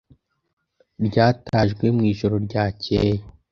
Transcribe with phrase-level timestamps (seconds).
[1.07, 3.15] ryatajwe mu ijoro ryacyeye